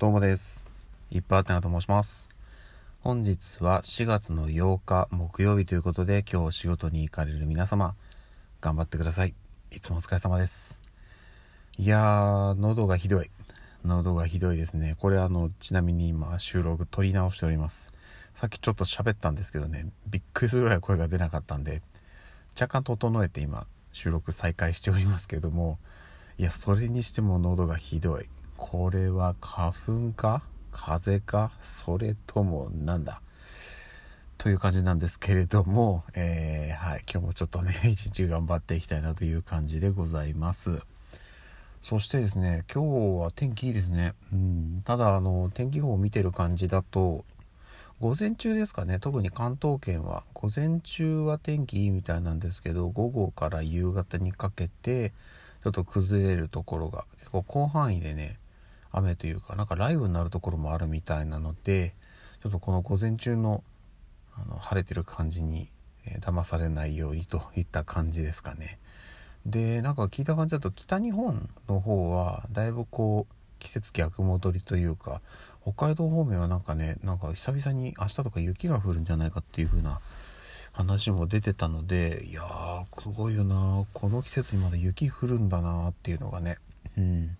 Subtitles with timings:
[0.00, 0.64] どうもです。
[1.10, 2.30] いっぱいあてなと申します。
[3.02, 7.94] 本日は4月の8日木曜日ということで今日仕事に行かれる皆様
[8.62, 9.34] 頑張ってください。
[9.70, 10.80] いつもお疲れ様です。
[11.76, 13.30] いやー、喉がひどい。
[13.84, 14.96] 喉がひどいですね。
[14.98, 17.92] これあの、ちなみに今収録撮り直しております。
[18.34, 21.82] さっきちょっと喋ったんですけどね、びっくりするぐらい声が出なかったんで、
[22.58, 25.78] 若干整えて今収録再開しておりますけども、
[26.38, 28.30] いや、それにしても喉がひどい。
[28.62, 30.42] これは花粉か？
[30.70, 31.50] 風邪か？
[31.62, 33.22] それともなんだ？
[34.36, 40.78] という感じなんですけれども、えーはい、今日もちょっとね、 一日頑張っていきたいなという感じでございます。
[41.80, 44.12] そしてですね、今日は天気いいですね。
[44.30, 47.24] うん、ただ、あの、天気予報を見てる感じだと、
[47.98, 55.12] 午前中ですかね、特に関東圏は、午前中は天気いいみたいなんですけど、午後から夕方にかけて、
[55.64, 58.38] ちょっと崩れるところが、結構広範囲でね、
[58.92, 61.94] 雨というか、なんか雷雨になるところもあるみたいなので、
[62.42, 63.62] ちょっとこの午前中の
[64.34, 65.68] あの晴れてる感じに、
[66.06, 68.78] えー騙されないようにといった感じですかね。
[69.46, 75.20] でなんか聞いた感じだと北日本の方はだいぶこう季節逆戻りというか
[75.62, 80.00] 北海道方面はなんかねなんか久々に明日とか雪が降るんじゃないかっていう風な
[80.72, 86.58] 話も出てたのでいやーすごいよなこの季節にまだ雪降るんだなっていうのがね
[86.96, 87.36] うん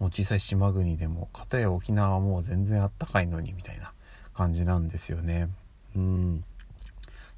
[0.00, 3.92] もう小さい島国でも片や沖縄はもう全然あったかいのにみたいな
[4.34, 5.48] 感じなんですよね。
[5.94, 6.44] うん。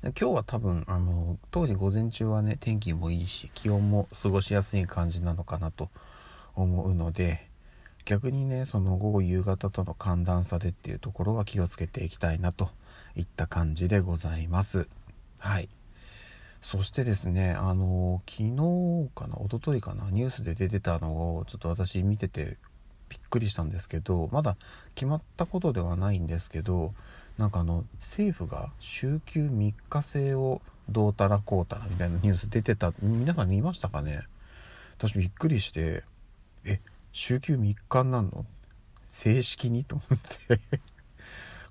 [0.03, 5.91] で今日は多分あの特に午前中はね天気もいいし気温も過ごしやすい感じなのかなと
[6.55, 7.49] 思うので
[8.05, 12.71] 逆にねその午後夕方との寒暖差でっていうところは気をつけていきたいなと
[13.17, 14.89] いった感じでございます。
[15.41, 15.69] はい。
[16.63, 22.57] そしてですねあの昨日かな一昨日かなニュースで出てたのをちょっと私見てて
[23.09, 24.57] びっくりしたんですけどまだ
[24.95, 26.95] 決まったことではないんですけど
[27.37, 34.23] なんかあの政府が週休3日制をどうたらこうたらみたいなニュース出てた皆さん見ましたかね？
[34.99, 36.05] 私びっくりして
[36.65, 36.81] え
[37.13, 38.47] 週休3日になるの？
[39.09, 39.85] 正式に？
[39.85, 40.19] と思っ
[40.49, 40.61] て。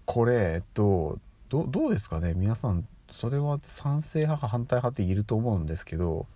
[0.05, 1.19] これえっと
[1.49, 2.33] どうですかね？
[2.35, 6.27] 皆さんそれは賛成派か反対派っていると思うんですけど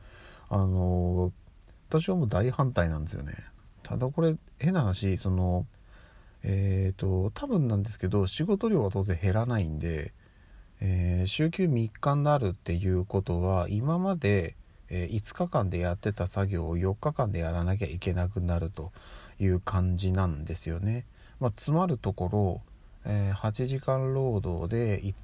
[0.50, 1.32] あの
[1.90, 3.34] 私はもう大反対なんですよね
[3.84, 5.66] ただこれ変な話その
[6.48, 10.14] えー、と多分なんですけど仕事量は当然減らないんで、
[10.80, 14.56] えー週休3日になるっていうことは今まで、
[14.92, 18.92] え5日間でやってた作業を4日間でやらなきゃいけなくなると
[19.40, 21.06] いう感じなんですよね。
[21.40, 22.62] まあ、つまるところ、
[23.06, 25.16] えー8時間労働でい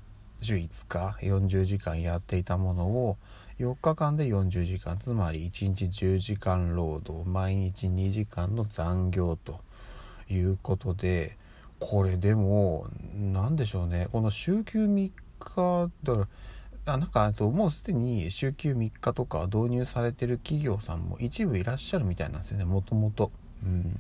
[0.42, 3.18] 週5日40時間やっていたものを
[3.60, 9.60] 4日間で40時間つまり1日10時間労働毎日2時間の残業と。
[10.32, 11.38] いうことで
[11.80, 16.20] これでも何でしょうねこの週休3日だか
[16.86, 23.32] らあなんかあともうすでに週休3日とか導入されてる企業さんも一部いらっしゃるみたいなんですよねもともと。
[23.64, 24.00] うん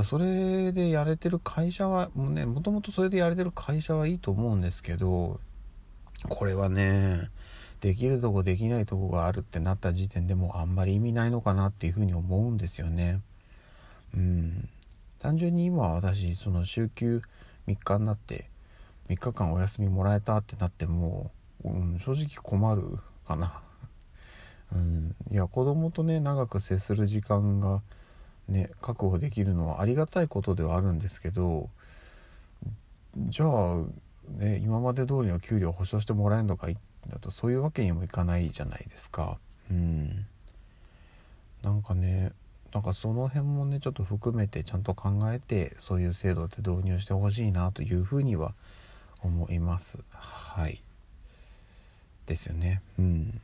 [0.00, 5.40] だそれでやれてる会社はもうねもともとそれでやれてる会社はいいと思うんですけど
[6.28, 7.30] これはね
[7.80, 13.20] できるとこできないとこがあるってなった時点でもうあんまり意味ないのかなっていうふうに思うんですよね。
[14.14, 14.68] うん
[15.18, 17.22] 単純に今私その週休
[17.68, 18.48] 3日になって
[19.08, 21.30] 3日間お休みもらえたってなっても、
[21.64, 23.60] うん、正直困るかな。
[24.72, 27.82] うん、いや子供とね長く接する時間が
[28.50, 31.70] ね確保できるのはありがたいことではあるんですけど
[33.16, 33.76] じゃあ
[34.38, 36.76] ね今まで通りの給料を保証してもらえるのかい
[37.08, 39.38] だとそういうわけにもいかないじゃないですか。
[39.70, 40.26] うん、
[41.62, 42.32] なんかね
[42.74, 48.54] なんかその辺もねちょっと含めてちゃんと考えてそういう制度って導入してほしいなというふうには
[49.22, 49.98] 思います。
[50.10, 50.82] はい。
[52.26, 52.80] ですよね。
[52.98, 53.40] うん。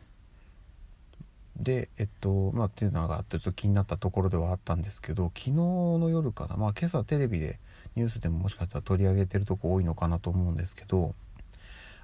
[1.56, 7.58] でえっとまあっていうのがあってちょっと気になったところではあったんですけど昨日の夜かなまあ今朝テレビで
[7.94, 11.14] ニュースでももしかしたら取り上げてるとこ多いのかなと思うんですけど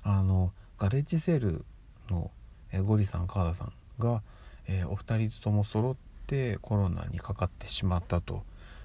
[0.02, 1.64] あのガレッジセール
[2.10, 2.30] の
[2.72, 4.22] えゴリさん川田さんが、
[4.66, 5.96] えーお二人とも揃っ
[6.26, 8.42] てコロナにかかってしまったと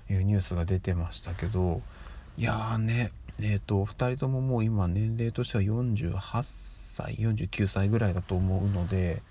[0.10, 1.82] いうニュースが出てましたけど
[2.38, 6.14] いやーねえっ、と2人とももう今年齢としては48
[6.44, 9.22] 歳49歳ぐらいだと思うので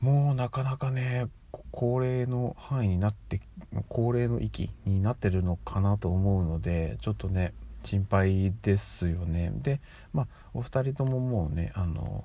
[0.00, 1.26] もうなかなかね
[1.70, 3.40] 高齢の範囲になって
[3.88, 9.52] 高齢の域になってるのかなと思うのでちょっとね心配ですよね。
[9.54, 9.80] で
[10.12, 12.24] まあお二人とももうねあの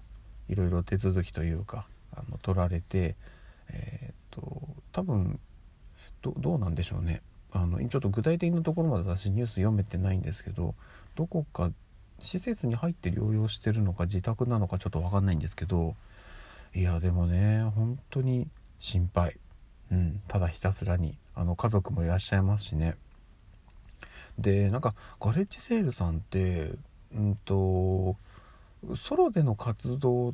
[0.50, 3.16] いろいろ手続きというかあの取られて
[3.70, 5.40] えーっと多分
[6.22, 7.22] どどうなんでしょうね。
[7.54, 10.74] あのちょっと具体的なところまで私ニュース読めてないんですけど
[11.16, 11.70] どこか
[12.20, 15.96] 施設に入って療養してるのか自宅なのかちょっと分かんないんですけど
[16.74, 18.48] いやでもね本当に
[18.80, 19.38] 心配、
[19.92, 22.96] うん、ただひたすらにあの家族もいらっしゃいますしね。
[24.38, 26.72] でなんかガレッジセールさんって
[27.14, 28.16] うんと
[28.96, 30.34] ソロでの活動っ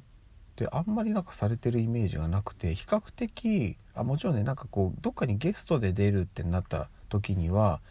[0.55, 7.81] てあんまりなんかされてるイメージがなくて比較的あもちろんねなんかこうどっかにゲストで出るってなった時には、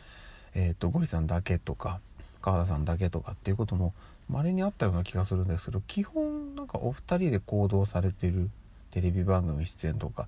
[0.55, 2.01] えーと、ゴリさんだけとか
[2.41, 3.93] 川田さんだけとかっていうことも
[4.29, 6.26] 稀にあったような気がするんですけど基本
[6.67, 8.51] なんかお二人で行動されてる
[8.91, 10.27] テレビ番組出演とか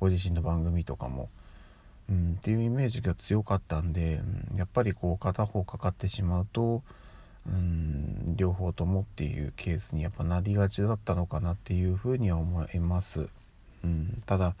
[0.00, 1.30] ご自身の番組とかも、
[2.10, 4.20] うん、っていうイメージが強かったんで、
[4.52, 6.82] うん、やっぱりこう片方かかってしまうと、
[7.46, 13.26] うん、両方ともっていうケースにやっぱなりがちだったのかなっていうふうには思います。
[13.82, 14.56] うん、ただ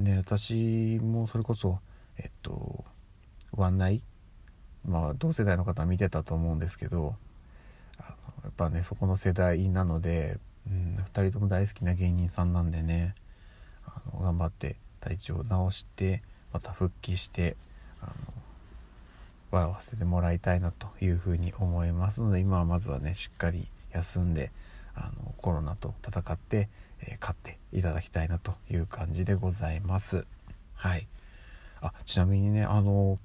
[0.00, 1.78] ね私もそれこそ
[2.18, 2.84] えっと
[3.52, 4.02] ワンナイ
[4.84, 7.14] まあ同世代の方は見てたと思うんですけど
[8.42, 10.38] やっぱねそこの世代なので、
[10.68, 13.14] 2人とも大好きな芸人さんなんでね。
[13.86, 16.22] あの頑張って体調を治して
[16.52, 17.56] また復帰して
[18.00, 18.12] あの
[19.50, 24.50] 笑わせてもらいたいなというふうに思いますので今はまずはねしっかり休んで
[24.94, 26.68] あのコロナと戦って、
[27.00, 30.26] えー、勝っていただきたいなという感じでございます。
[30.74, 31.06] はい。
[31.80, 33.16] あちなみにねあの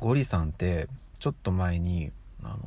[0.00, 2.10] ゴリさんってちょっと前に
[2.42, 2.58] あの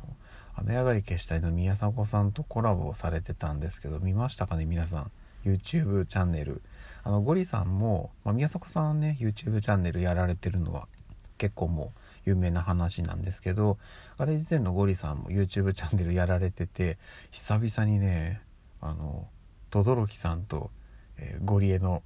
[0.56, 5.10] 雨上がり消したいの宮迫さんとコラボをされてたんですけど見ましたかね皆さん。
[5.44, 6.62] YouTube チャンネル。
[7.02, 10.88] あのゴリさんも、まあ、宮迫さんね YouTube チャンネルやられてるのは
[11.36, 13.76] 結構もう有名な話なんですけど
[14.16, 16.96] ガレージゼンのゴリさんも YouTube チャンネルやられてて
[17.30, 18.40] 久々にね
[18.80, 19.28] あの
[19.70, 20.70] 轟さんと、
[21.18, 22.02] えー、ゴリエの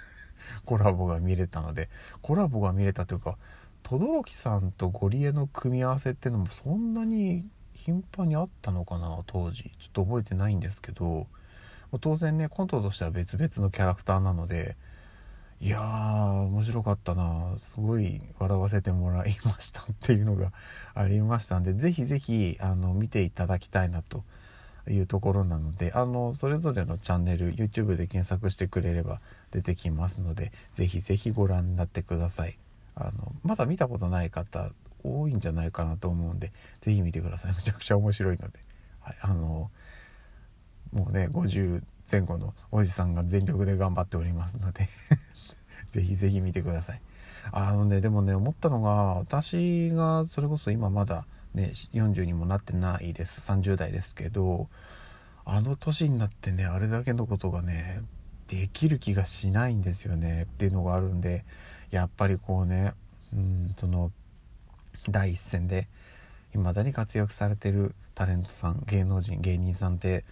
[0.66, 1.88] コラボが見れたので
[2.20, 3.38] コラボが見れたというか
[3.82, 9.70] 轟さんとゴリエの組み合わせっていうのもそんなに頻繁にあったのかな当時。
[9.78, 11.26] ちょっと覚えてないんですけど。
[12.00, 14.76] 当然ねコントとしては別々のキャラクターなので。
[15.58, 17.54] いやー面白かったな。
[17.56, 20.52] すごい笑わせてもらいましたっていうのが
[20.94, 21.72] ありましたんで。
[21.72, 22.58] 是非是非
[22.94, 24.22] 見ていただきたいなと
[24.88, 25.92] いうところなので。
[25.94, 29.20] あのそれぞれのチャンネル YouTube で検索してくれれば
[29.50, 30.52] 出てきますので。
[30.74, 32.58] 是非是非ご覧になってください。
[32.94, 34.70] あのまだ見たことない方
[35.06, 37.52] 多いんじゃないかなと思うんで是非見てください。
[37.56, 38.58] めちゃくちゃ面白いので、
[39.00, 39.70] はい、あの
[40.92, 44.88] もうね50前後のおじさんが全力で頑張っておりますので
[45.92, 47.00] 是非是非見てください。
[47.52, 53.40] あのねでもね思ったのが私がそれこそ今まだね40にもなってないです。
[53.40, 54.68] 30代ですけど
[55.44, 58.02] あの年になってねあれだけのことがね
[58.48, 60.44] できる気がしないんですよね。
[60.44, 61.44] っていうのがあるんで
[61.90, 62.94] やっぱりこうね
[63.32, 64.12] うんその
[65.08, 65.88] 第一線で
[66.52, 70.24] 未だに活躍されてるタレントさん芸能人芸人さんって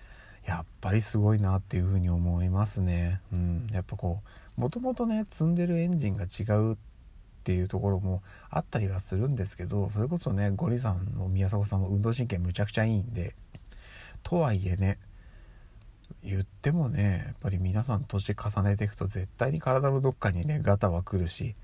[0.47, 3.21] やっぱりすごいなっていうふうに思いますね。
[3.33, 4.21] うん、やっぱこ
[4.57, 6.77] うもともとね積んでるエンジンが違うっ
[7.45, 13.35] ていうところもあったりはするんですけどそれこそねゴリさんの宮迫さんも運動神経むちゃくちゃいいんで
[14.23, 14.99] とはいえね
[16.23, 21.55] 言ってもねやっぱり皆さん年重ねていくと絶対に体のどっかにねガタは来るし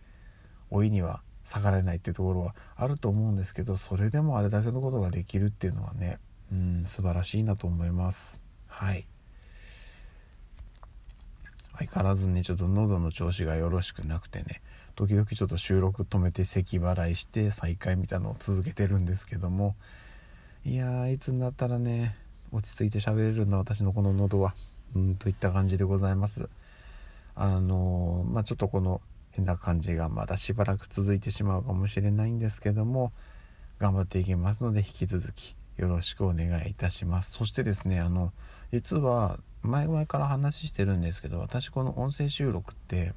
[0.70, 6.20] 老いには下がれないっていうところはあると思うんですけどそれでもあれだけのことができるっていうのはね
[6.52, 8.40] うん素晴らしいなと思います。
[8.68, 9.06] はい。
[11.76, 14.60] 相変わらずねちょっと喉の調子がよろしくなくてね
[14.94, 19.74] 時々ちょっと収録止めて咳払いして再開みたいなのを続けてるんですけども
[20.64, 22.16] いやーいつになったらね
[22.52, 24.54] 落ち着いて喋れるんだ私のこの喉は
[24.94, 26.48] うんといった感じでございます。
[27.34, 29.00] あのー、まあちょっとこの
[29.32, 33.12] 変な感じがまだしばらく続いてしまうかもしれないんですけども
[33.78, 37.32] 頑張っていきますので引き続きよろしくお願いいたします。
[37.32, 38.32] そしてですねあの
[38.72, 43.12] 実は前々から話してるんですけど私この音声収録って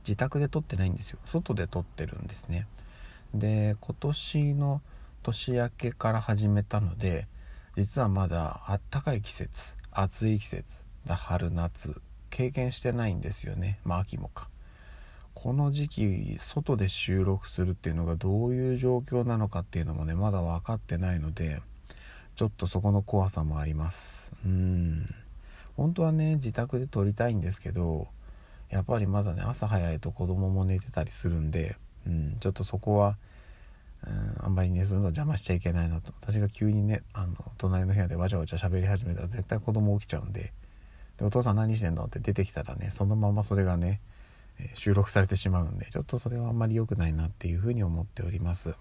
[0.00, 1.18] 自宅で撮ってないんですよ。
[1.26, 2.66] 外で撮ってるんですね。
[3.34, 4.82] で今年の
[5.22, 7.28] 年明けから始めたので
[7.76, 10.64] 実はまだあったかい季節暑い季節
[11.06, 12.00] 春夏
[12.30, 13.78] 経験してないんですよね。
[13.84, 14.48] まあ秋もか。
[15.42, 21.60] この時期外で収録するっていうのがどういう状況なのかっていうのもねまだ分かってないので
[22.36, 24.30] ちょっとそこの怖さもあります。
[24.46, 25.08] うん。
[25.76, 28.06] 本当はね自宅で撮りたいんですけど
[28.70, 31.74] やっぱりまだね朝早いと子供も寝てたりするんで、
[32.06, 33.16] うん、ちょっとそこは、
[34.06, 36.12] うん、あんまりねそういうの邪魔しちゃいけないなと。
[36.20, 40.52] 私が急にねあの隣の部屋でわちゃわちゃ喋り始めたら絶対子供起きちゃうんで
[41.18, 42.04] でお父さん何してんの？
[42.04, 44.00] って出てきたらねそのままそれがね、
[44.74, 48.74] 収録されてしまうんでちょっとそれはあんまり良くないなっていうふうに思っております。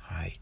[0.00, 0.40] はい、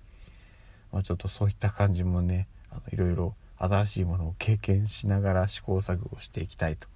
[0.93, 6.89] まあ、ちょっとそういった感じもねあのいろいろ新しいものを経験しながら試行錯誤していきたいと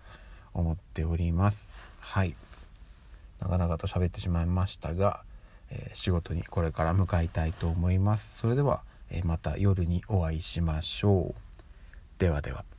[0.52, 1.78] 思っております。
[2.00, 2.34] はい。
[3.40, 5.22] 長々と喋ってしまいましたが、
[5.70, 8.38] えー、仕事にこれから向かいたいと思います。
[8.38, 11.40] それでは、えー、また夜にお会いしましょう。
[12.18, 12.69] ではでは。